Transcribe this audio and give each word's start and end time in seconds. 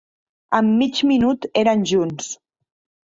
En 0.59 0.71
mig 0.79 1.01
minut 1.11 1.47
eren 1.63 1.85
junts. 1.93 2.33